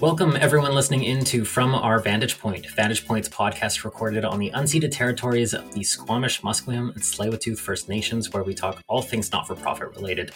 [0.00, 4.50] Welcome, everyone listening in to From Our Vantage Point, Vantage Point's podcast recorded on the
[4.52, 9.30] unceded territories of the Squamish, Musqueam, and Tsleil-Waututh First Nations, where we talk all things
[9.30, 10.32] not for profit related.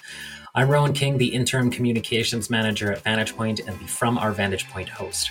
[0.55, 4.69] I'm Rowan King, the interim communications manager at Vantage Point and the From Our Vantage
[4.69, 5.31] Point host.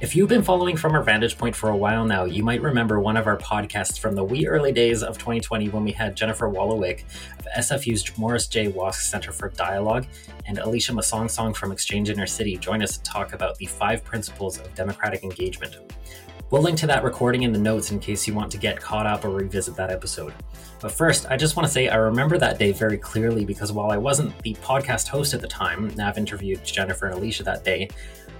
[0.00, 3.00] If you've been following from our vantage point for a while now, you might remember
[3.00, 6.48] one of our podcasts from the wee early days of 2020 when we had Jennifer
[6.48, 7.02] Walowic
[7.40, 8.70] of SFU's Morris J.
[8.70, 10.06] Wosk Center for Dialogue
[10.46, 14.60] and Alicia Masongsong from Exchange Inner City join us to talk about the five principles
[14.60, 15.76] of democratic engagement.
[16.50, 19.04] We'll link to that recording in the notes in case you want to get caught
[19.04, 20.32] up or revisit that episode.
[20.80, 23.90] But first, I just want to say I remember that day very clearly because while
[23.90, 27.88] I wasn't the podcast host at the time, Nav interviewed Jennifer and Alicia that day,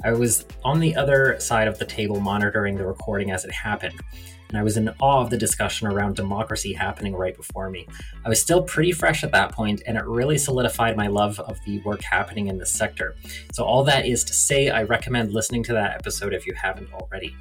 [0.05, 4.01] I was on the other side of the table monitoring the recording as it happened,
[4.49, 7.87] and I was in awe of the discussion around democracy happening right before me.
[8.25, 11.59] I was still pretty fresh at that point, and it really solidified my love of
[11.67, 13.17] the work happening in this sector.
[13.53, 16.93] So, all that is to say, I recommend listening to that episode if you haven't
[16.93, 17.37] already.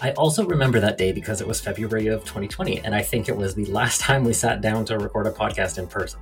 [0.00, 3.36] I also remember that day because it was February of 2020, and I think it
[3.36, 6.20] was the last time we sat down to record a podcast in person.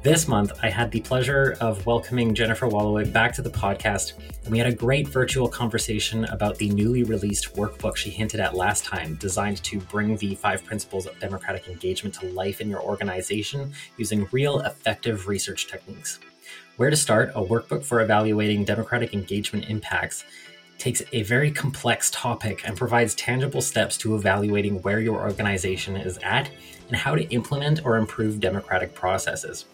[0.00, 4.12] This month, I had the pleasure of welcoming Jennifer Walowic back to the podcast,
[4.44, 8.54] and we had a great virtual conversation about the newly released workbook she hinted at
[8.54, 12.80] last time, designed to bring the five principles of democratic engagement to life in your
[12.80, 16.20] organization using real effective research techniques.
[16.76, 20.24] Where to Start, a workbook for evaluating democratic engagement impacts,
[20.78, 26.20] takes a very complex topic and provides tangible steps to evaluating where your organization is
[26.22, 26.48] at
[26.86, 29.64] and how to implement or improve democratic processes.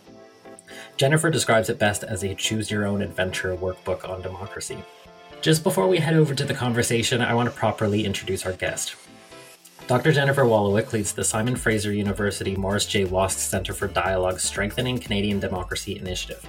[0.96, 4.82] Jennifer describes it best as a choose your own adventure workbook on democracy.
[5.40, 8.96] Just before we head over to the conversation, I want to properly introduce our guest.
[9.86, 10.12] Dr.
[10.12, 13.04] Jennifer Walowic leads the Simon Fraser University Morris J.
[13.04, 16.46] Wosk Center for Dialogue Strengthening Canadian Democracy initiative.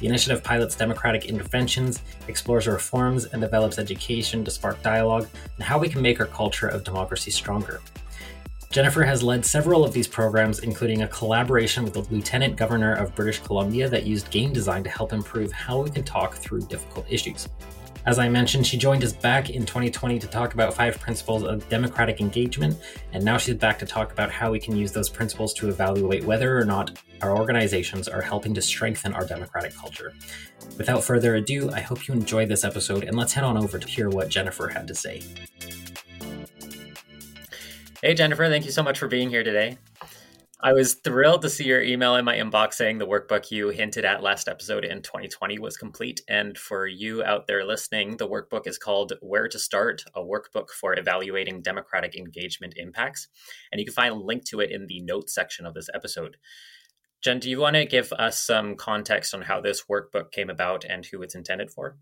[0.00, 5.78] The initiative pilots democratic interventions, explores reforms, and develops education to spark dialogue and how
[5.78, 7.80] we can make our culture of democracy stronger.
[8.74, 13.14] Jennifer has led several of these programs, including a collaboration with the Lieutenant Governor of
[13.14, 17.06] British Columbia that used game design to help improve how we can talk through difficult
[17.08, 17.48] issues.
[18.04, 21.68] As I mentioned, she joined us back in 2020 to talk about five principles of
[21.68, 22.76] democratic engagement,
[23.12, 26.24] and now she's back to talk about how we can use those principles to evaluate
[26.24, 30.12] whether or not our organizations are helping to strengthen our democratic culture.
[30.78, 33.86] Without further ado, I hope you enjoyed this episode, and let's head on over to
[33.86, 35.22] hear what Jennifer had to say.
[38.04, 39.78] Hey, Jennifer, thank you so much for being here today.
[40.60, 44.04] I was thrilled to see your email in my inbox saying the workbook you hinted
[44.04, 46.20] at last episode in 2020 was complete.
[46.28, 50.68] And for you out there listening, the workbook is called Where to Start, a workbook
[50.68, 53.28] for evaluating democratic engagement impacts.
[53.72, 56.36] And you can find a link to it in the notes section of this episode.
[57.22, 60.84] Jen, do you want to give us some context on how this workbook came about
[60.84, 61.96] and who it's intended for?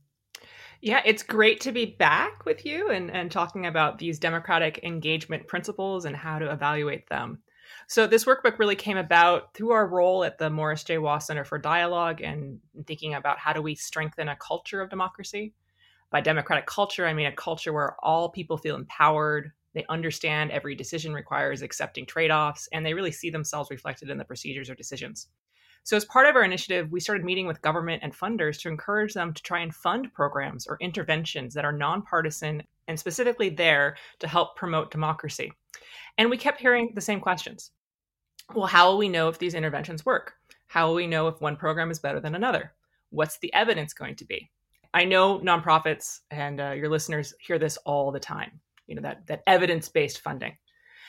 [0.82, 5.47] Yeah, it's great to be back with you and, and talking about these democratic engagement
[5.47, 7.38] principles and how to evaluate them.
[7.87, 10.97] So, this workbook really came about through our role at the Morris J.
[10.97, 15.54] Wosk Center for Dialogue and thinking about how do we strengthen a culture of democracy.
[16.10, 20.75] By democratic culture, I mean a culture where all people feel empowered, they understand every
[20.75, 24.75] decision requires accepting trade offs, and they really see themselves reflected in the procedures or
[24.75, 25.28] decisions.
[25.84, 29.15] So, as part of our initiative, we started meeting with government and funders to encourage
[29.15, 34.28] them to try and fund programs or interventions that are nonpartisan and specifically there to
[34.28, 35.53] help promote democracy.
[36.19, 37.72] And we kept hearing the same questions.
[38.54, 40.34] Well, how will we know if these interventions work?
[40.69, 42.72] How will we know if one program is better than another?
[43.10, 44.50] What's the evidence going to be?
[44.94, 48.60] I know nonprofits and uh, your listeners hear this all the time.
[48.87, 50.56] You know that that evidence-based funding.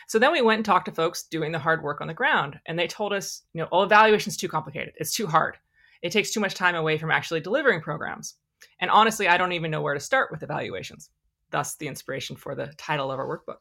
[0.07, 2.59] So then we went and talked to folks doing the hard work on the ground,
[2.65, 4.93] and they told us, you know, oh, evaluation's too complicated.
[4.97, 5.57] It's too hard.
[6.01, 8.35] It takes too much time away from actually delivering programs.
[8.79, 11.09] And honestly, I don't even know where to start with evaluations.
[11.51, 13.59] Thus, the inspiration for the title of our workbook.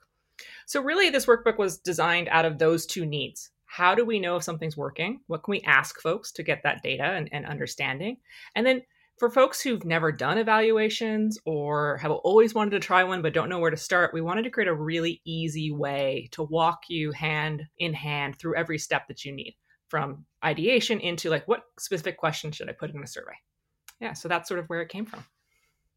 [0.66, 3.50] So, really, this workbook was designed out of those two needs.
[3.66, 5.20] How do we know if something's working?
[5.28, 8.18] What can we ask folks to get that data and, and understanding?
[8.54, 8.82] And then
[9.22, 13.48] for folks who've never done evaluations or have always wanted to try one but don't
[13.48, 17.12] know where to start, we wanted to create a really easy way to walk you
[17.12, 19.54] hand in hand through every step that you need
[19.86, 23.34] from ideation into like what specific question should I put in a survey.
[24.00, 25.24] Yeah, so that's sort of where it came from.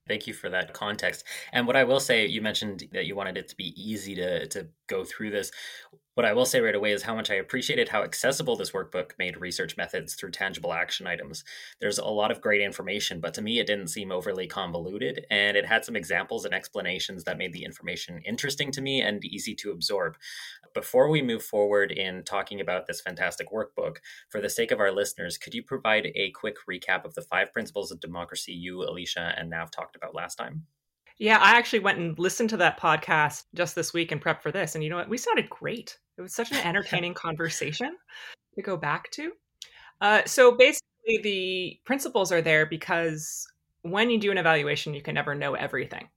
[0.07, 1.23] Thank you for that context.
[1.51, 4.45] And what I will say, you mentioned that you wanted it to be easy to,
[4.49, 5.51] to go through this.
[6.15, 9.11] What I will say right away is how much I appreciated how accessible this workbook
[9.19, 11.43] made research methods through tangible action items.
[11.81, 15.57] There's a lot of great information, but to me, it didn't seem overly convoluted, and
[15.57, 19.53] it had some examples and explanations that made the information interesting to me and easy
[19.55, 20.15] to absorb.
[20.73, 23.97] Before we move forward in talking about this fantastic workbook,
[24.29, 27.51] for the sake of our listeners, could you provide a quick recap of the five
[27.51, 30.65] principles of democracy you, Alicia, and Nav talked about last time?
[31.17, 34.51] Yeah, I actually went and listened to that podcast just this week and prep for
[34.51, 34.75] this.
[34.75, 35.09] And you know what?
[35.09, 35.97] We sounded great.
[36.17, 37.95] It was such an entertaining conversation
[38.55, 39.31] to go back to.
[40.01, 43.47] Uh, so basically, the principles are there because
[43.83, 46.09] when you do an evaluation, you can never know everything.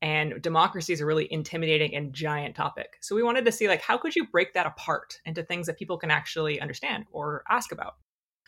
[0.00, 2.96] And democracy is a really intimidating and giant topic.
[3.00, 5.76] So we wanted to see like how could you break that apart into things that
[5.76, 7.96] people can actually understand or ask about.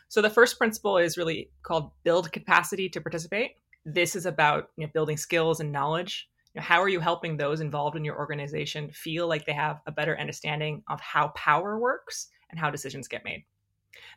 [0.08, 4.86] So the first principle is really called build capacity to participate this is about you
[4.86, 6.28] know, building skills and knowledge.
[6.54, 9.80] You know, how are you helping those involved in your organization feel like they have
[9.86, 13.44] a better understanding of how power works and how decisions get made?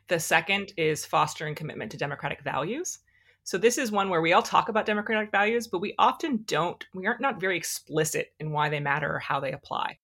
[0.08, 2.98] The second is fostering commitment to democratic values.
[3.42, 6.82] So this is one where we all talk about democratic values, but we often don't,
[6.94, 9.98] we aren't not very explicit in why they matter or how they apply.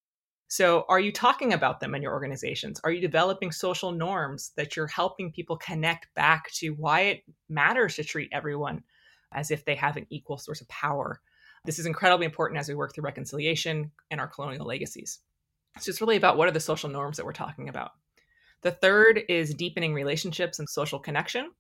[0.49, 2.81] So are you talking about them in your organizations?
[2.83, 7.95] Are you developing social norms that you're helping people connect back to why it matters
[7.97, 8.83] to treat everyone
[9.33, 11.21] as if they have an equal source of power.
[11.65, 15.21] This is incredibly important as we work through reconciliation and our colonial legacies.
[15.79, 17.93] So it's really about what are the social norms that we're talking about.
[18.63, 21.51] The third is deepening relationships and social connection.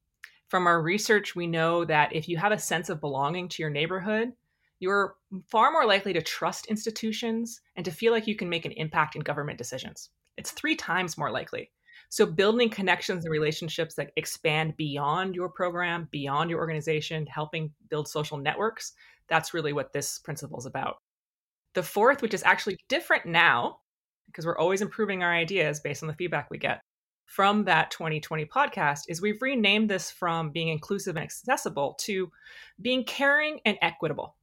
[0.49, 3.71] From our research, we know that if you have a sense of belonging to your
[3.71, 4.33] neighborhood,
[4.81, 5.15] you're
[5.49, 9.15] far more likely to trust institutions and to feel like you can make an impact
[9.15, 10.11] in government decisions.
[10.37, 11.71] It's three times more likely.
[12.09, 18.09] So building connections and relationships that expand beyond your program, beyond your organization, helping build
[18.09, 18.93] social networks,
[19.29, 20.97] that's really what this principle is about.
[21.75, 23.79] The fourth, which is actually different now,
[24.27, 26.81] because we're always improving our ideas based on the feedback we get
[27.27, 32.31] from that 2020 podcast, is we've renamed this from being inclusive and accessible to
[32.81, 34.35] being caring and equitable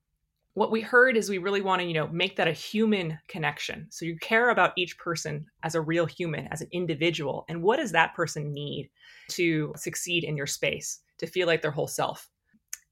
[0.57, 3.86] what we heard is we really want to you know make that a human connection.
[3.92, 7.77] So you care about each person as a real human as an individual and what
[7.77, 8.89] does that person need
[9.30, 12.27] to succeed in your space to feel like their whole self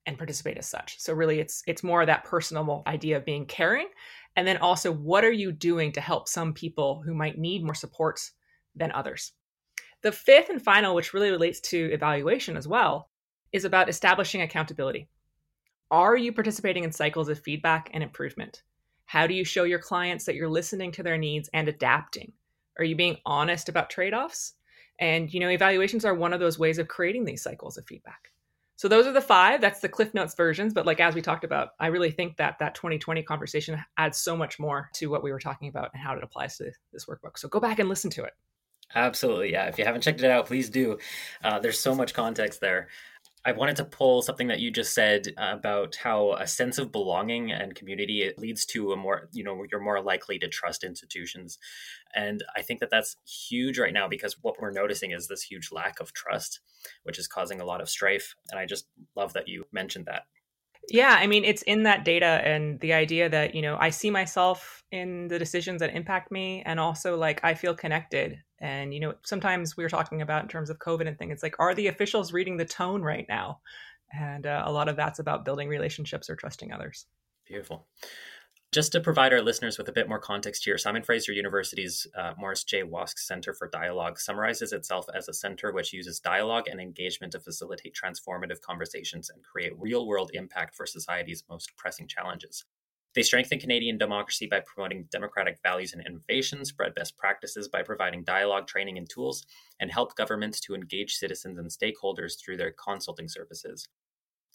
[0.05, 0.99] and participate as such?
[0.99, 3.87] So really it's it's more that personal idea of being caring
[4.35, 7.73] and then also what are you doing to help some people who might need more
[7.73, 8.33] supports
[8.75, 9.31] than others?
[10.03, 13.09] The fifth and final which really relates to evaluation as well
[13.51, 15.09] is about establishing accountability
[15.91, 18.63] are you participating in cycles of feedback and improvement?
[19.05, 22.33] How do you show your clients that you're listening to their needs and adapting?
[22.77, 24.53] Are you being honest about trade offs?
[24.99, 28.31] And, you know, evaluations are one of those ways of creating these cycles of feedback.
[28.77, 29.61] So those are the five.
[29.61, 30.73] That's the Cliff Notes versions.
[30.73, 34.35] But like as we talked about, I really think that that 2020 conversation adds so
[34.35, 37.37] much more to what we were talking about and how it applies to this workbook.
[37.37, 38.33] So go back and listen to it.
[38.93, 39.65] Absolutely, yeah.
[39.65, 40.99] If you haven't checked it out, please do.
[41.43, 42.89] Uh, there's so much context there.
[43.45, 47.51] I wanted to pull something that you just said about how a sense of belonging
[47.51, 51.59] and community leads to a more, you know, you're more likely to trust institutions.
[52.15, 55.71] And I think that that's huge right now because what we're noticing is this huge
[55.71, 56.59] lack of trust,
[57.03, 58.35] which is causing a lot of strife.
[58.49, 60.23] And I just love that you mentioned that.
[60.89, 64.09] Yeah, I mean, it's in that data and the idea that, you know, I see
[64.09, 68.99] myself in the decisions that impact me and also like I feel connected and, you
[68.99, 71.75] know, sometimes we were talking about in terms of COVID and things, it's like, are
[71.75, 73.59] the officials reading the tone right now?
[74.13, 77.05] And uh, a lot of that's about building relationships or trusting others.
[77.45, 77.87] Beautiful.
[78.71, 82.33] Just to provide our listeners with a bit more context here, Simon Fraser University's uh,
[82.37, 82.83] Morris J.
[82.83, 87.39] Wosk Center for Dialogue summarizes itself as a center which uses dialogue and engagement to
[87.39, 92.65] facilitate transformative conversations and create real world impact for society's most pressing challenges.
[93.15, 98.25] They strengthen Canadian democracy by promoting democratic values and innovation, spread best practices by providing
[98.25, 99.45] dialogue training and tools,
[99.79, 103.87] and help governments to engage citizens and stakeholders through their consulting services.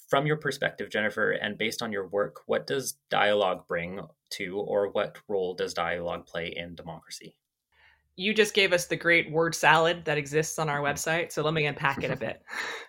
[0.09, 4.01] From your perspective, Jennifer, and based on your work, what does dialogue bring
[4.31, 7.37] to, or what role does dialogue play in democracy?
[8.17, 10.93] You just gave us the great word salad that exists on our mm-hmm.
[10.93, 12.43] website, so let me unpack it a bit.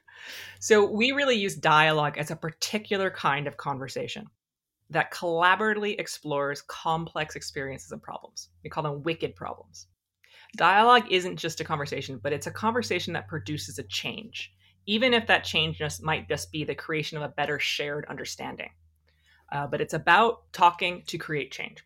[0.59, 4.27] so, we really use dialogue as a particular kind of conversation
[4.91, 8.49] that collaboratively explores complex experiences and problems.
[8.63, 9.87] We call them wicked problems.
[10.57, 14.53] Dialogue isn't just a conversation, but it's a conversation that produces a change,
[14.85, 18.69] even if that change just might just be the creation of a better shared understanding.
[19.49, 21.85] Uh, but it's about talking to create change.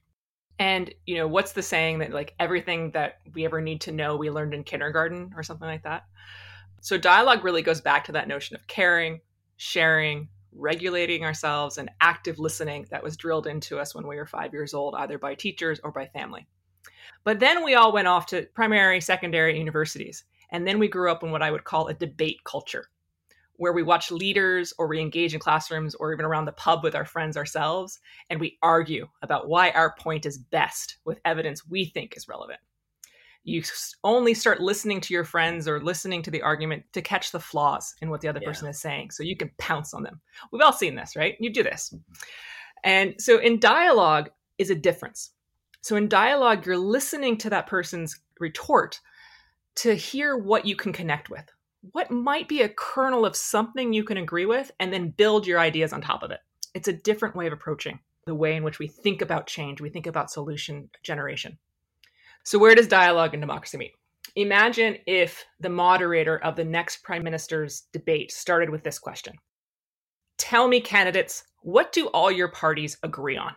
[0.57, 4.15] And you know, what's the saying that like everything that we ever need to know
[4.15, 6.05] we learned in kindergarten or something like that?
[6.81, 9.21] So dialogue really goes back to that notion of caring,
[9.57, 14.53] sharing, regulating ourselves and active listening that was drilled into us when we were five
[14.53, 16.47] years old, either by teachers or by family.
[17.23, 20.23] But then we all went off to primary, secondary universities.
[20.51, 22.85] And then we grew up in what I would call a debate culture,
[23.55, 26.95] where we watch leaders or we engage in classrooms or even around the pub with
[26.95, 31.85] our friends ourselves, and we argue about why our point is best with evidence we
[31.85, 32.59] think is relevant.
[33.45, 33.63] You
[34.03, 37.93] only start listening to your friends or listening to the argument to catch the flaws
[38.01, 38.49] in what the other yeah.
[38.49, 40.19] person is saying so you can pounce on them.
[40.51, 41.35] We've all seen this, right?
[41.39, 41.93] You do this.
[42.83, 45.31] And so in dialogue is a difference.
[45.81, 48.99] So in dialogue, you're listening to that person's retort
[49.75, 51.45] to hear what you can connect with.
[51.91, 55.59] What might be a kernel of something you can agree with, and then build your
[55.59, 56.39] ideas on top of it.
[56.73, 59.89] It's a different way of approaching the way in which we think about change, we
[59.89, 61.59] think about solution generation.
[62.45, 63.93] So, where does dialogue and democracy meet?
[64.35, 69.35] Imagine if the moderator of the next prime minister's debate started with this question
[70.37, 73.55] Tell me, candidates, what do all your parties agree on?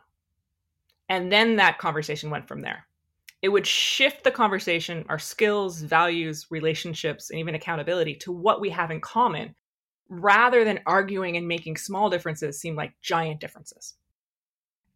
[1.08, 2.88] And then that conversation went from there
[3.40, 8.70] it would shift the conversation, our skills, values, relationships, and even accountability to what we
[8.70, 9.54] have in common
[10.08, 13.94] rather than arguing and making small differences seem like giant differences.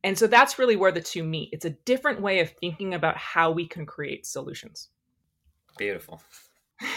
[0.04, 1.50] And so that's really where the two meet.
[1.52, 4.88] It's a different way of thinking about how we can create solutions.
[5.78, 6.20] Beautiful.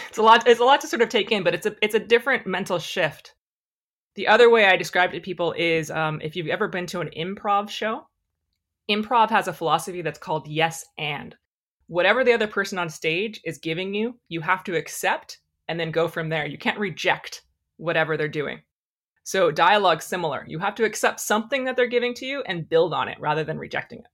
[0.08, 1.94] It's a lot it's a lot to sort of take in, but it's a it's
[1.94, 3.34] a different mental shift.
[4.16, 7.00] The other way I describe it to people is um, if you've ever been to
[7.00, 8.06] an improv show,
[8.90, 11.36] improv has a philosophy that's called yes and.
[11.88, 15.90] Whatever the other person on stage is giving you, you have to accept and then
[15.90, 16.46] go from there.
[16.46, 17.42] You can't reject
[17.76, 18.62] whatever they're doing.
[19.26, 20.44] So, dialogue similar.
[20.46, 23.42] You have to accept something that they're giving to you and build on it rather
[23.42, 24.06] than rejecting it.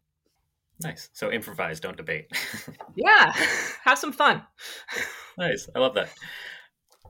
[0.82, 1.10] Nice.
[1.12, 2.32] So, improvise, don't debate.
[2.96, 3.30] yeah,
[3.84, 4.42] have some fun.
[5.36, 5.68] nice.
[5.76, 6.08] I love that.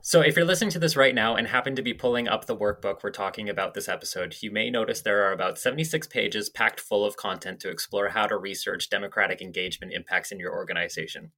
[0.01, 2.57] So, if you're listening to this right now and happen to be pulling up the
[2.57, 6.81] workbook we're talking about this episode, you may notice there are about 76 pages packed
[6.81, 11.31] full of content to explore how to research democratic engagement impacts in your organization.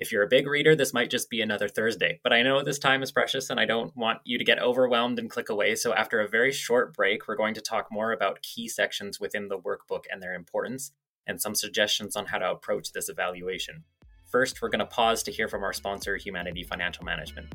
[0.00, 2.78] If you're a big reader, this might just be another Thursday, but I know this
[2.78, 5.74] time is precious and I don't want you to get overwhelmed and click away.
[5.74, 9.48] So, after a very short break, we're going to talk more about key sections within
[9.48, 10.92] the workbook and their importance,
[11.26, 13.82] and some suggestions on how to approach this evaluation.
[14.30, 17.52] First, we're going to pause to hear from our sponsor, Humanity Financial Management.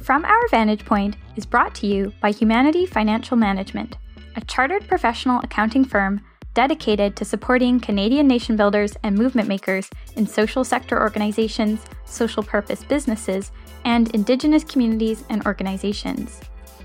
[0.00, 3.96] From Our Vantage Point is brought to you by Humanity Financial Management,
[4.36, 6.20] a chartered professional accounting firm
[6.58, 12.82] dedicated to supporting Canadian nation builders and movement makers in social sector organizations, social purpose
[12.82, 13.52] businesses,
[13.84, 16.40] and Indigenous communities and organizations.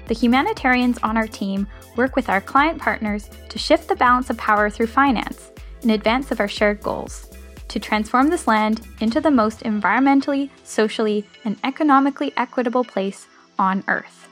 [0.05, 1.65] The humanitarians on our team
[1.95, 5.51] work with our client partners to shift the balance of power through finance
[5.81, 7.31] in advance of our shared goals
[7.67, 13.25] to transform this land into the most environmentally, socially, and economically equitable place
[13.57, 14.27] on Earth.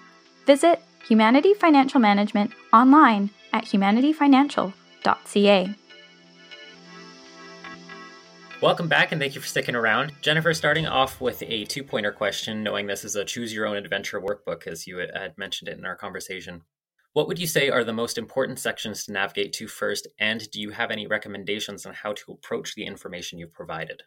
[0.46, 3.66] Visit Humanity Financial Management online at
[5.02, 5.76] humanityfinancial.ca.
[8.62, 10.14] Welcome back and thank you for sticking around.
[10.22, 13.76] Jennifer, starting off with a two pointer question, knowing this is a choose your own
[13.76, 16.62] adventure workbook, as you had mentioned it in our conversation.
[17.14, 20.08] What would you say are the most important sections to navigate to first?
[20.20, 24.04] And do you have any recommendations on how to approach the information you've provided?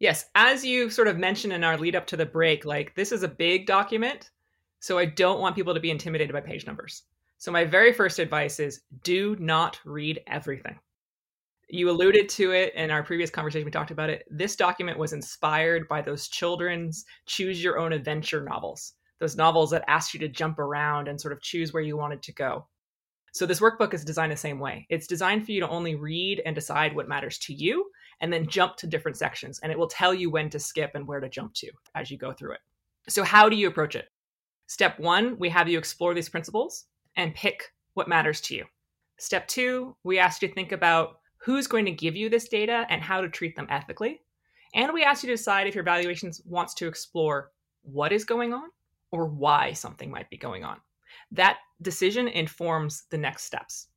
[0.00, 3.12] Yes, as you sort of mentioned in our lead up to the break, like this
[3.12, 4.30] is a big document.
[4.80, 7.04] So I don't want people to be intimidated by page numbers.
[7.40, 10.78] So my very first advice is do not read everything.
[11.68, 14.26] You alluded to it in our previous conversation, we talked about it.
[14.30, 19.84] This document was inspired by those children's choose your own adventure novels those novels that
[19.86, 22.66] asked you to jump around and sort of choose where you wanted to go.
[23.32, 24.86] So this workbook is designed the same way.
[24.88, 27.84] It's designed for you to only read and decide what matters to you
[28.20, 31.06] and then jump to different sections and it will tell you when to skip and
[31.06, 32.60] where to jump to as you go through it.
[33.08, 34.08] So how do you approach it?
[34.66, 38.64] Step 1, we have you explore these principles and pick what matters to you.
[39.18, 42.86] Step 2, we ask you to think about who's going to give you this data
[42.88, 44.20] and how to treat them ethically.
[44.74, 47.50] And we ask you to decide if your evaluations wants to explore
[47.82, 48.70] what is going on
[49.10, 50.78] or why something might be going on.
[51.32, 53.88] That decision informs the next steps.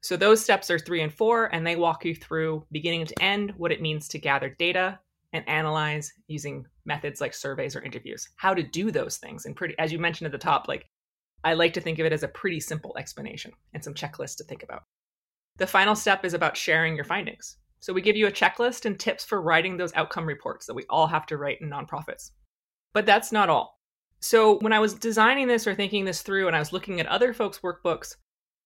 [0.00, 3.54] So those steps are three and four, and they walk you through beginning to end
[3.56, 5.00] what it means to gather data
[5.32, 8.28] and analyze using methods like surveys or interviews.
[8.36, 10.90] How to do those things, and pretty, as you mentioned at the top, like
[11.44, 14.44] I like to think of it as a pretty simple explanation and some checklists to
[14.44, 14.84] think about.
[15.58, 17.58] The final step is about sharing your findings.
[17.80, 20.86] So we give you a checklist and tips for writing those outcome reports that we
[20.88, 22.30] all have to write in nonprofits.
[22.94, 23.78] But that's not all.
[24.20, 27.06] So when I was designing this or thinking this through and I was looking at
[27.06, 28.16] other folks' workbooks,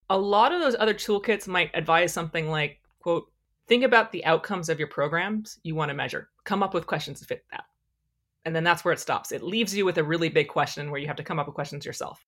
[0.08, 3.30] a lot of those other toolkits might advise something like, quote,
[3.66, 6.28] think about the outcomes of your programs you want to measure.
[6.44, 7.64] Come up with questions to fit that.
[8.44, 9.32] And then that's where it stops.
[9.32, 11.56] It leaves you with a really big question where you have to come up with
[11.56, 12.24] questions yourself.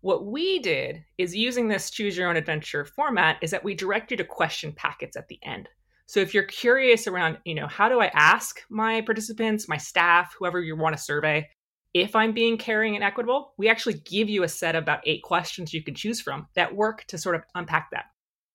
[0.00, 4.10] What we did is using this choose your own adventure format is that we direct
[4.10, 5.68] you to question packets at the end.
[6.06, 10.34] So if you're curious around, you know, how do I ask my participants, my staff,
[10.38, 11.48] whoever you want to survey,
[11.94, 15.22] if I'm being caring and equitable, we actually give you a set of about eight
[15.22, 18.04] questions you can choose from that work to sort of unpack that.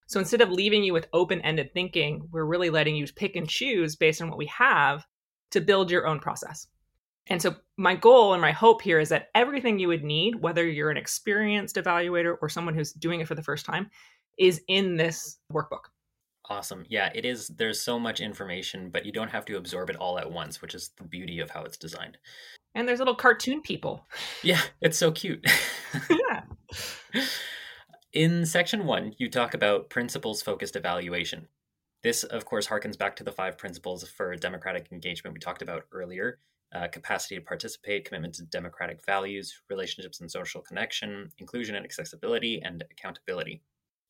[0.07, 3.49] So instead of leaving you with open ended thinking, we're really letting you pick and
[3.49, 5.05] choose based on what we have
[5.51, 6.67] to build your own process.
[7.27, 10.67] And so, my goal and my hope here is that everything you would need, whether
[10.67, 13.89] you're an experienced evaluator or someone who's doing it for the first time,
[14.37, 15.85] is in this workbook.
[16.49, 16.83] Awesome.
[16.89, 17.47] Yeah, it is.
[17.47, 20.75] There's so much information, but you don't have to absorb it all at once, which
[20.75, 22.17] is the beauty of how it's designed.
[22.73, 24.05] And there's little cartoon people.
[24.43, 25.45] Yeah, it's so cute.
[26.09, 27.21] yeah.
[28.13, 31.47] In section one, you talk about principles focused evaluation.
[32.03, 35.83] This, of course, harkens back to the five principles for democratic engagement we talked about
[35.91, 36.39] earlier
[36.73, 42.61] uh, capacity to participate, commitment to democratic values, relationships and social connection, inclusion and accessibility,
[42.61, 43.61] and accountability.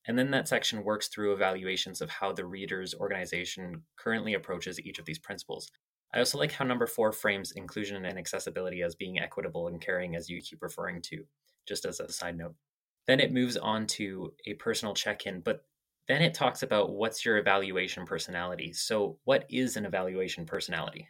[0.06, 5.00] And then that section works through evaluations of how the reader's organization currently approaches each
[5.00, 5.70] of these principles.
[6.14, 10.16] I also like how number four frames inclusion and accessibility as being equitable and caring,
[10.16, 11.24] as you keep referring to,
[11.68, 12.56] just as a side note.
[13.08, 15.64] Then it moves on to a personal check in, but
[16.08, 18.74] then it talks about what's your evaluation personality.
[18.74, 21.08] So, what is an evaluation personality?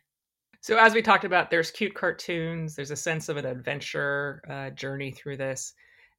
[0.62, 4.70] So, as we talked about, there's cute cartoons, there's a sense of an adventure uh,
[4.70, 5.74] journey through this.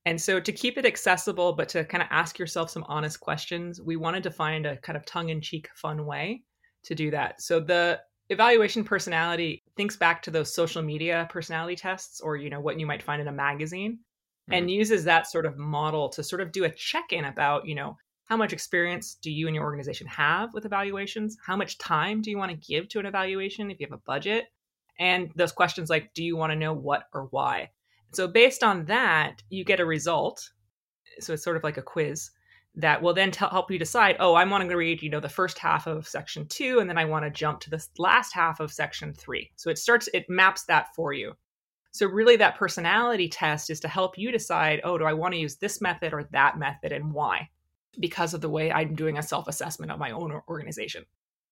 [0.04, 3.80] And so, to keep it accessible, but to kind of ask yourself some honest questions,
[3.80, 6.42] we wanted to find a kind of tongue in cheek, fun way
[6.84, 7.40] to do that.
[7.40, 12.60] So, the evaluation personality thinks back to those social media personality tests or, you know,
[12.60, 14.54] what you might find in a magazine mm-hmm.
[14.54, 17.76] and uses that sort of model to sort of do a check in about, you
[17.76, 17.96] know,
[18.32, 21.36] how much experience do you and your organization have with evaluations?
[21.44, 24.02] How much time do you want to give to an evaluation if you have a
[24.06, 24.46] budget?
[24.98, 27.72] And those questions like, do you want to know what or why?
[28.12, 30.48] So, based on that, you get a result.
[31.20, 32.30] So, it's sort of like a quiz
[32.74, 35.28] that will then t- help you decide oh i'm wanting to read you know the
[35.28, 38.60] first half of section two and then i want to jump to the last half
[38.60, 41.34] of section three so it starts it maps that for you
[41.90, 45.38] so really that personality test is to help you decide oh do i want to
[45.38, 47.46] use this method or that method and why
[47.98, 51.04] because of the way I'm doing a self assessment of my own organization.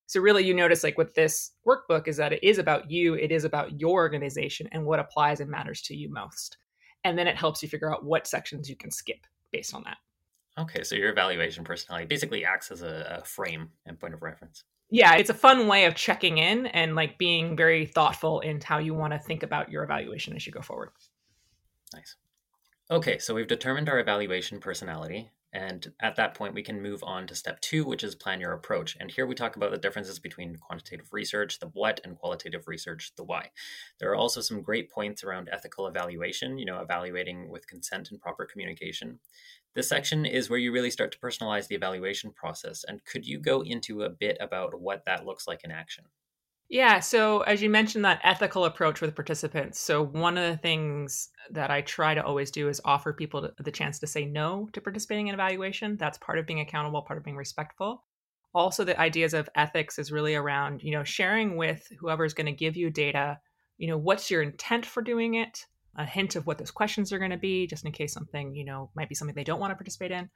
[0.06, 3.30] So, really, you notice like with this workbook is that it is about you, it
[3.30, 6.56] is about your organization and what applies and matters to you most.
[7.04, 9.98] And then it helps you figure out what sections you can skip based on that.
[10.58, 14.64] Okay, so your evaluation personality basically acts as a, a frame and point of reference.
[14.90, 18.78] Yeah, it's a fun way of checking in and like being very thoughtful in how
[18.78, 20.90] you want to think about your evaluation as you go forward.
[21.94, 22.16] Nice.
[22.90, 25.30] Okay, so we've determined our evaluation personality.
[25.52, 28.52] And at that point, we can move on to step two, which is plan your
[28.52, 28.96] approach.
[29.00, 33.12] And here we talk about the differences between quantitative research, the what, and qualitative research,
[33.16, 33.50] the why.
[33.98, 38.20] There are also some great points around ethical evaluation, you know, evaluating with consent and
[38.20, 39.18] proper communication.
[39.74, 42.84] This section is where you really start to personalize the evaluation process.
[42.84, 46.04] And could you go into a bit about what that looks like in action?
[46.70, 47.00] Yeah.
[47.00, 49.80] So, as you mentioned, that ethical approach with participants.
[49.80, 53.72] So, one of the things that I try to always do is offer people the
[53.72, 55.96] chance to say no to participating in evaluation.
[55.96, 58.04] That's part of being accountable, part of being respectful.
[58.54, 62.52] Also, the ideas of ethics is really around, you know, sharing with whoever's going to
[62.52, 63.40] give you data,
[63.76, 67.18] you know, what's your intent for doing it, a hint of what those questions are
[67.18, 69.72] going to be, just in case something, you know, might be something they don't want
[69.72, 70.30] to participate in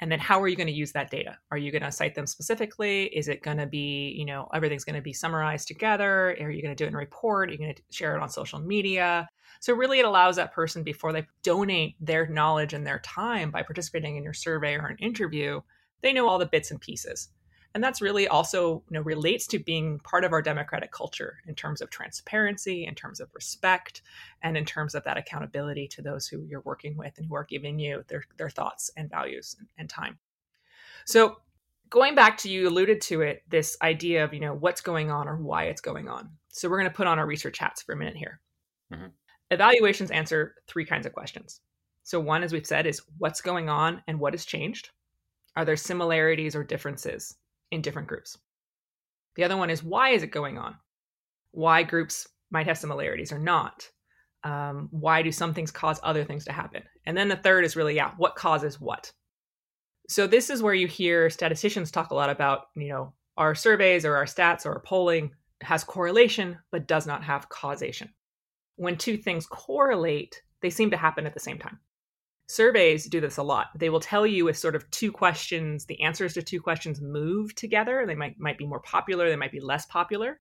[0.00, 1.38] and then how are you going to use that data?
[1.50, 3.04] Are you going to cite them specifically?
[3.04, 6.36] Is it going to be you know everything's going to be summarized together?
[6.40, 7.48] Are you going to do it in a report?
[7.48, 9.28] Are you going to share it on social media?
[9.60, 13.62] So really it allows that person before they donate their knowledge and their time by
[13.62, 15.60] participating in your survey or an interview
[16.04, 17.30] they know all the bits and pieces
[17.74, 21.54] and that's really also you know relates to being part of our democratic culture in
[21.54, 24.02] terms of transparency in terms of respect
[24.42, 27.44] and in terms of that accountability to those who you're working with and who are
[27.44, 30.18] giving you their, their thoughts and values and, and time.
[31.04, 31.36] So
[31.90, 35.28] going back to you alluded to it this idea of you know what's going on
[35.28, 36.30] or why it's going on.
[36.48, 38.40] So we're going to put on our research hats for a minute here.
[38.92, 39.06] Mm-hmm.
[39.50, 41.60] evaluations answer three kinds of questions.
[42.04, 44.90] So one as we've said is what's going on and what has changed?
[45.56, 47.34] Are there similarities or differences
[47.74, 48.38] in different groups.
[49.36, 50.76] The other one is why is it going on?
[51.50, 53.88] Why groups might have similarities or not?
[54.44, 56.82] Um, why do some things cause other things to happen?
[57.06, 59.12] And then the third is really, yeah, what causes what?
[60.08, 64.04] So this is where you hear statisticians talk a lot about, you know, our surveys
[64.04, 65.32] or our stats or our polling
[65.62, 68.10] has correlation but does not have causation.
[68.76, 71.78] When two things correlate, they seem to happen at the same time.
[72.46, 73.68] Surveys do this a lot.
[73.76, 77.54] They will tell you if sort of two questions, the answers to two questions move
[77.54, 78.04] together.
[78.06, 80.40] They might might be more popular, they might be less popular.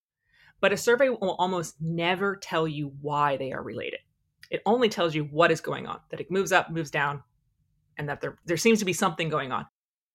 [0.62, 4.00] But a survey will almost never tell you why they are related.
[4.50, 7.24] It only tells you what is going on, that it moves up, moves down,
[7.98, 9.66] and that there there seems to be something going on.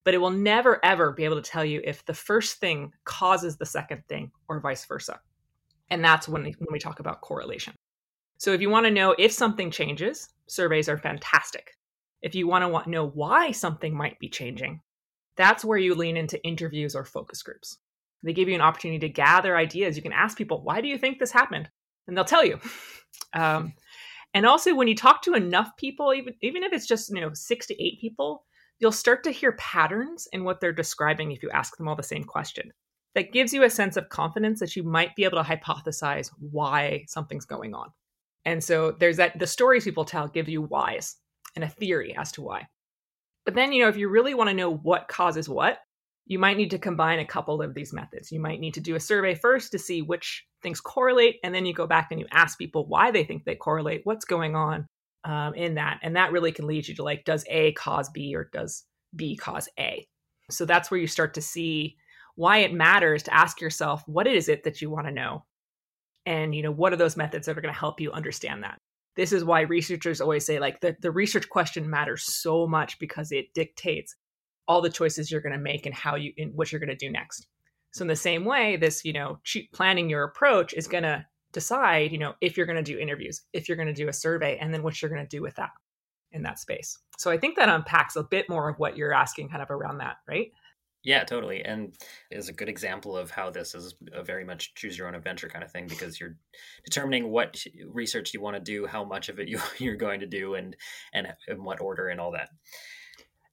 [0.03, 3.57] but it will never ever be able to tell you if the first thing causes
[3.57, 5.19] the second thing or vice versa.
[5.89, 7.75] And that's when, when we talk about correlation.
[8.37, 11.75] So if you want to know if something changes, surveys are fantastic.
[12.21, 14.81] If you want to know why something might be changing,
[15.37, 17.77] that's where you lean into interviews or focus groups.
[18.23, 19.95] They give you an opportunity to gather ideas.
[19.95, 21.69] You can ask people, why do you think this happened?
[22.07, 22.59] And they'll tell you.
[23.33, 23.73] Um,
[24.33, 27.31] and also, when you talk to enough people, even, even if it's just you know
[27.33, 28.45] six to eight people,
[28.79, 32.03] you'll start to hear patterns in what they're describing if you ask them all the
[32.03, 32.71] same question.
[33.15, 37.05] That gives you a sense of confidence that you might be able to hypothesize why
[37.07, 37.89] something's going on.
[38.45, 41.17] And so there's that the stories people tell give you whys
[41.61, 42.67] and a theory as to why.
[43.45, 45.79] But then, you know, if you really want to know what causes what,
[46.25, 48.31] you might need to combine a couple of these methods.
[48.31, 51.65] You might need to do a survey first to see which things correlate, and then
[51.65, 54.85] you go back and you ask people why they think they correlate, what's going on
[55.23, 55.99] um, in that.
[56.03, 58.83] And that really can lead you to like, does A cause B or does
[59.15, 60.05] B cause A?
[60.51, 61.95] So that's where you start to see
[62.35, 65.45] why it matters to ask yourself, what is it that you want to know?
[66.25, 68.77] And, you know, what are those methods that are going to help you understand that?
[69.19, 73.33] This is why researchers always say, like, the, the research question matters so much because
[73.33, 74.15] it dictates
[74.65, 76.95] all the choices you're going to make and how you, and what you're going to
[76.95, 77.47] do next.
[77.91, 79.39] So in the same way, this, you know,
[79.73, 83.41] planning your approach is going to decide, you know, if you're going to do interviews,
[83.51, 85.55] if you're going to do a survey, and then what you're going to do with
[85.55, 85.71] that
[86.31, 86.97] in that space.
[87.17, 89.97] So I think that unpacks a bit more of what you're asking kind of around
[89.97, 90.53] that, right?
[91.03, 91.63] Yeah, totally.
[91.63, 91.93] And
[92.29, 95.47] is a good example of how this is a very much choose your own adventure
[95.47, 96.35] kind of thing because you're
[96.83, 100.25] determining what research you want to do, how much of it you, you're going to
[100.25, 100.75] do, and
[101.13, 102.49] and in what order and all that.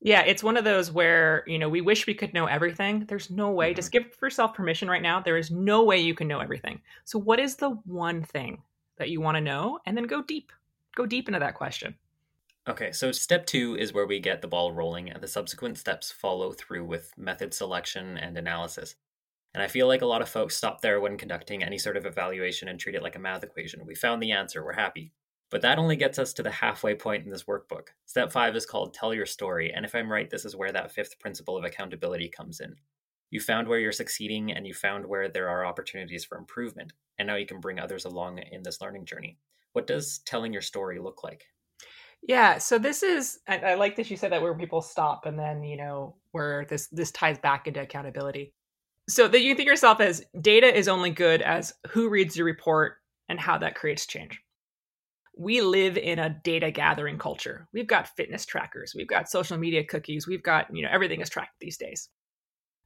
[0.01, 3.07] Yeah, it's one of those where, you know, we wish we could know everything.
[3.09, 3.71] There's no way.
[3.71, 3.77] Mm-hmm.
[3.77, 5.21] Just give yourself permission right now.
[5.21, 6.81] There is no way you can know everything.
[7.05, 8.63] So, what is the one thing
[8.99, 9.79] that you want to know?
[9.87, 10.53] And then go deep.
[10.97, 11.95] Go deep into that question.
[12.69, 16.11] Okay, so step two is where we get the ball rolling, and the subsequent steps
[16.11, 18.97] follow through with method selection and analysis.
[19.55, 22.07] And I feel like a lot of folks stop there when conducting any sort of
[22.07, 23.87] evaluation and treat it like a math equation.
[23.87, 25.13] We found the answer, we're happy.
[25.49, 27.91] But that only gets us to the halfway point in this workbook.
[28.05, 30.91] Step five is called Tell Your Story, and if I'm right, this is where that
[30.91, 32.75] fifth principle of accountability comes in.
[33.31, 37.29] You found where you're succeeding and you found where there are opportunities for improvement, and
[37.29, 39.39] now you can bring others along in this learning journey.
[39.73, 41.45] What does telling your story look like?
[42.23, 45.39] Yeah, so this is I, I, like that you said that where people stop and
[45.39, 48.53] then you know where this this ties back into accountability.
[49.09, 52.97] So that you think yourself as data is only good as who reads your report
[53.29, 54.41] and how that creates change.
[55.39, 57.69] We live in a data gathering culture.
[57.73, 61.31] We've got fitness trackers, we've got social media cookies, we've got you know everything is
[61.31, 62.09] tracked these days.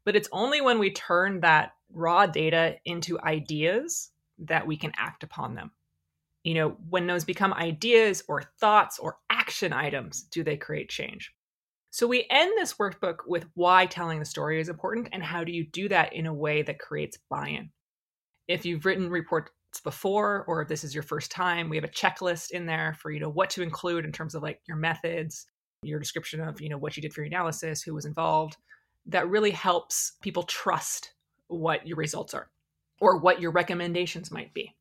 [0.04, 5.22] But it's only when we turn that raw data into ideas that we can act
[5.22, 5.70] upon them
[6.44, 11.32] you know, when those become ideas or thoughts or action items, do they create change?
[11.90, 15.52] So we end this workbook with why telling the story is important and how do
[15.52, 17.70] you do that in a way that creates buy-in.
[18.46, 19.50] If you've written reports
[19.82, 23.10] before or if this is your first time, we have a checklist in there for
[23.10, 25.46] you know what to include in terms of like your methods,
[25.82, 28.56] your description of, you know, what you did for your analysis, who was involved.
[29.06, 31.14] That really helps people trust
[31.48, 32.50] what your results are
[33.00, 34.76] or what your recommendations might be.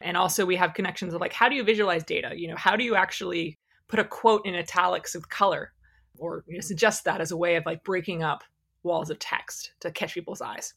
[0.00, 2.32] And also we have connections of like how do you visualize data?
[2.34, 5.72] You know, how do you actually put a quote in italics with color
[6.18, 8.44] or you know, suggest that as a way of like breaking up
[8.82, 10.74] walls of text to catch people's eyes.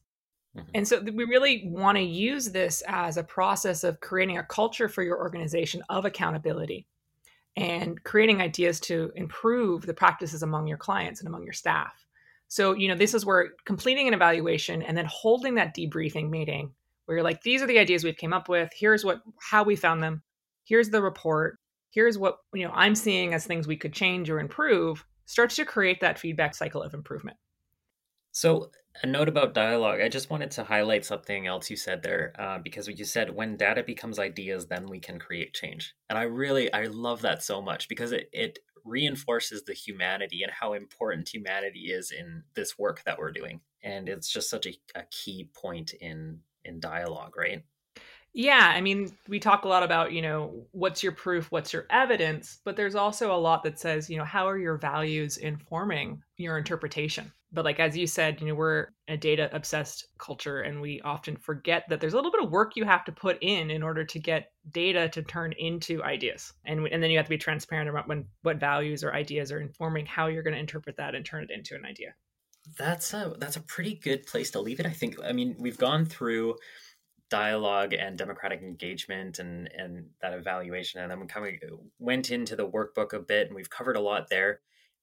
[0.56, 0.70] Mm-hmm.
[0.74, 4.90] And so we really want to use this as a process of creating a culture
[4.90, 6.88] for your organization of accountability
[7.56, 12.06] and creating ideas to improve the practices among your clients and among your staff.
[12.48, 16.72] So, you know, this is where completing an evaluation and then holding that debriefing meeting
[17.08, 18.70] where you're like, these are the ideas we've came up with.
[18.78, 20.22] Here's what how we found them.
[20.66, 21.58] Here's the report.
[21.92, 25.04] Here's what you know I'm seeing as things we could change or improve.
[25.26, 27.38] Starts to create that feedback cycle of improvement.
[28.32, 28.70] So
[29.04, 30.02] a note about dialogue.
[30.02, 33.58] I just wanted to highlight something else you said there, uh, because you said when
[33.58, 35.94] data becomes ideas, then we can create change.
[36.10, 40.52] And I really, I love that so much because it, it reinforces the humanity and
[40.52, 43.62] how important humanity is in this work that we're doing.
[43.84, 47.64] And it's just such a, a key point in in dialogue, right?
[48.34, 51.88] Yeah, I mean, we talk a lot about, you know, what's your proof, what's your
[51.90, 56.22] evidence, but there's also a lot that says, you know, how are your values informing
[56.38, 57.32] your interpretation?
[57.52, 61.36] But like as you said, you know, we're a data obsessed culture and we often
[61.36, 64.04] forget that there's a little bit of work you have to put in in order
[64.04, 66.54] to get data to turn into ideas.
[66.66, 69.62] And and then you have to be transparent about when what values or ideas are
[69.62, 72.14] informing how you're going to interpret that and turn it into an idea
[72.78, 74.86] that's a that's a pretty good place to leave it.
[74.86, 75.18] I think.
[75.24, 76.56] I mean, we've gone through
[77.30, 82.56] dialogue and democratic engagement and and that evaluation, and then we kind of went into
[82.56, 84.62] the workbook a bit, and we've covered a lot there.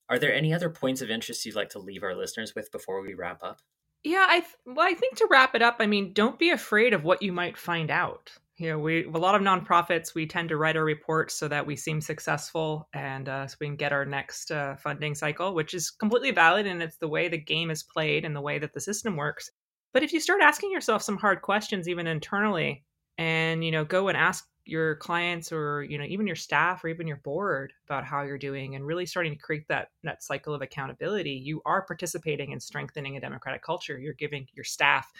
[0.09, 3.00] Are there any other points of interest you'd like to leave our listeners with before
[3.00, 3.61] we wrap up?
[4.03, 6.92] Yeah, I th- well, I think to wrap it up, I mean, don't be afraid
[6.92, 8.33] of what you might find out.
[8.57, 11.67] You know, we a lot of nonprofits we tend to write our reports so that
[11.67, 15.75] we seem successful and uh, so we can get our next uh, funding cycle, which
[15.75, 18.73] is completely valid and it's the way the game is played and the way that
[18.73, 19.51] the system works.
[19.93, 22.85] But if you start asking yourself some hard questions, even internally,
[23.19, 26.88] and you know, go and ask your clients or you know even your staff or
[26.88, 30.55] even your board about how you're doing and really starting to create that that cycle
[30.55, 35.11] of accountability you are participating in strengthening a democratic culture you're giving your staff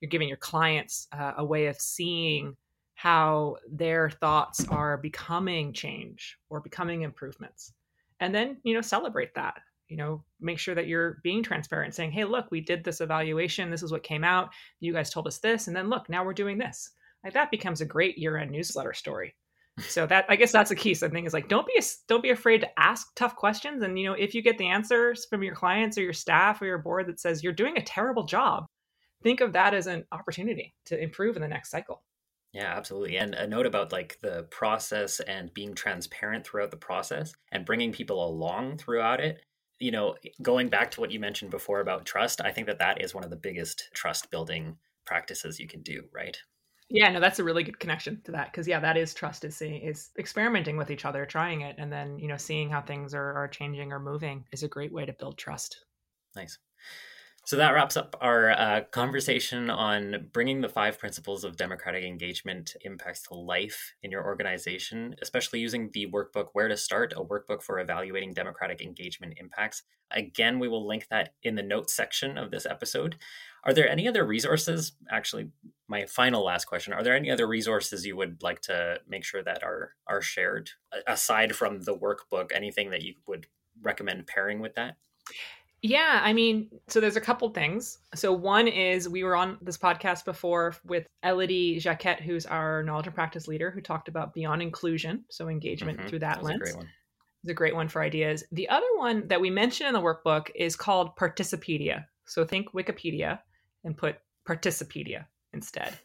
[0.00, 2.56] you're giving your clients uh, a way of seeing
[2.94, 7.72] how their thoughts are becoming change or becoming improvements.
[8.20, 12.12] And then you know celebrate that you know make sure that you're being transparent saying
[12.12, 13.70] hey look we did this evaluation.
[13.70, 14.50] This is what came out.
[14.80, 16.90] You guys told us this and then look now we're doing this.
[17.24, 19.34] Like that becomes a great year-end newsletter story.
[19.80, 20.94] So that i guess that's the key.
[20.94, 23.82] Something is like don't be don't be afraid to ask tough questions.
[23.82, 26.66] And you know if you get the answers from your clients or your staff or
[26.66, 28.66] your board that says you're doing a terrible job
[29.24, 32.02] think of that as an opportunity to improve in the next cycle
[32.54, 33.16] yeah, absolutely.
[33.16, 37.92] And a note about like the process and being transparent throughout the process and bringing
[37.92, 39.40] people along throughout it.
[39.80, 43.02] You know, going back to what you mentioned before about trust, I think that that
[43.02, 46.38] is one of the biggest trust building practices you can do, right?
[46.88, 49.56] Yeah, no, that's a really good connection to that because yeah, that is trust is
[49.56, 53.14] seeing is experimenting with each other, trying it, and then you know seeing how things
[53.14, 55.84] are are changing or moving is a great way to build trust.
[56.36, 56.56] Nice.
[57.46, 62.74] So that wraps up our uh, conversation on bringing the five principles of democratic engagement
[62.80, 67.62] impacts to life in your organization, especially using the workbook Where to Start, a workbook
[67.62, 69.82] for evaluating democratic engagement impacts.
[70.10, 73.16] Again, we will link that in the notes section of this episode.
[73.64, 74.92] Are there any other resources?
[75.10, 75.50] Actually,
[75.86, 79.42] my final last question: Are there any other resources you would like to make sure
[79.42, 80.70] that are are shared
[81.06, 82.52] aside from the workbook?
[82.54, 83.48] Anything that you would
[83.82, 84.96] recommend pairing with that?
[85.86, 87.98] Yeah, I mean, so there's a couple things.
[88.14, 93.04] So one is we were on this podcast before with Elodie Jacquet, who's our knowledge
[93.04, 96.08] and practice leader, who talked about beyond inclusion, so engagement mm-hmm.
[96.08, 96.56] through that, that lens.
[96.56, 96.88] A great one.
[97.42, 98.44] It's a great one for ideas.
[98.50, 102.06] The other one that we mentioned in the workbook is called Participedia.
[102.24, 103.40] So think Wikipedia
[103.84, 104.16] and put
[104.48, 105.98] Participedia instead.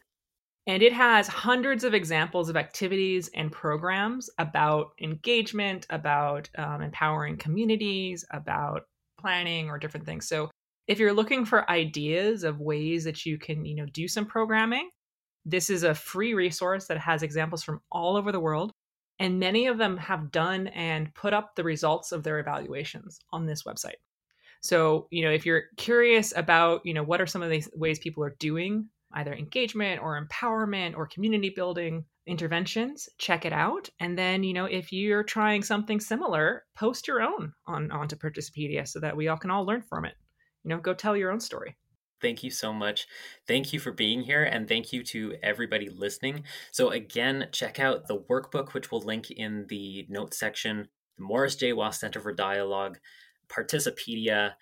[0.66, 7.38] And it has hundreds of examples of activities and programs about engagement, about um, empowering
[7.38, 8.82] communities, about
[9.20, 10.28] planning or different things.
[10.28, 10.50] So
[10.86, 14.90] if you're looking for ideas of ways that you can, you know, do some programming,
[15.44, 18.72] this is a free resource that has examples from all over the world.
[19.18, 23.46] And many of them have done and put up the results of their evaluations on
[23.46, 24.00] this website.
[24.62, 27.98] So, you know, if you're curious about, you know, what are some of these ways
[27.98, 34.16] people are doing either engagement or empowerment or community building interventions check it out and
[34.16, 39.00] then you know if you're trying something similar post your own on onto participedia so
[39.00, 40.14] that we all can all learn from it
[40.62, 41.76] you know go tell your own story
[42.20, 43.06] Thank you so much.
[43.46, 46.44] Thank you for being here, and thank you to everybody listening.
[46.70, 51.56] So, again, check out the workbook, which we'll link in the notes section, the Morris
[51.56, 51.72] J.
[51.72, 52.98] Wosk Center for Dialogue,
[53.48, 54.52] Participedia,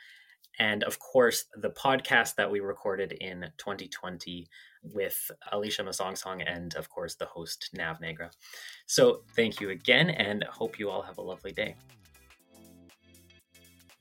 [0.58, 4.46] and of course the podcast that we recorded in 2020
[4.82, 8.30] with Alicia Masongsong and of course the host Nav Negra.
[8.86, 11.76] So thank you again and hope you all have a lovely day.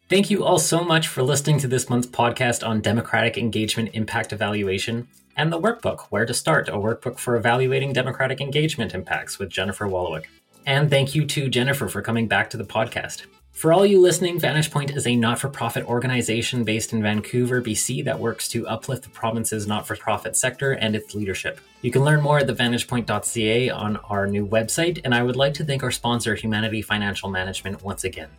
[0.10, 4.32] Thank you all so much for listening to this month's podcast on democratic engagement impact
[4.32, 9.50] evaluation and the workbook Where to Start, a workbook for evaluating democratic engagement impacts with
[9.50, 10.26] Jennifer Walowic.
[10.65, 13.26] And thank you to Jennifer for coming back to the podcast.
[13.58, 17.60] For all you listening, Vantage Point is a not for profit organization based in Vancouver,
[17.60, 21.60] BC, that works to uplift the province's not for profit sector and its leadership.
[21.82, 25.65] You can learn more at thevantagepoint.ca on our new website, and I would like to
[25.65, 28.30] thank our sponsor, Humanity Financial Management, once again.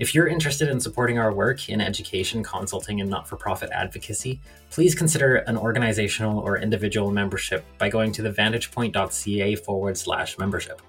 [0.00, 4.40] If you're interested in supporting our work in education, consulting, and not for profit advocacy,
[4.70, 10.82] please consider an organizational or individual membership by going to thevantagepoint.ca forward slash membership.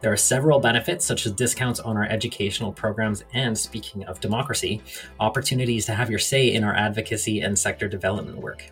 [0.00, 4.82] There are several benefits, such as discounts on our educational programs and, speaking of democracy,
[5.20, 8.64] opportunities to have your say in our advocacy and sector development work.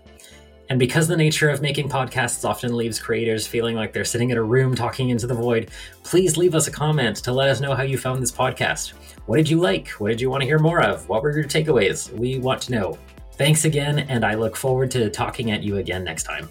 [0.69, 4.37] And because the nature of making podcasts often leaves creators feeling like they're sitting in
[4.37, 5.71] a room talking into the void,
[6.03, 8.93] please leave us a comment to let us know how you found this podcast.
[9.27, 9.89] What did you like?
[9.91, 11.09] What did you want to hear more of?
[11.09, 12.11] What were your takeaways?
[12.13, 12.99] We want to know.
[13.33, 16.49] Thanks again, and I look forward to talking at you again next time.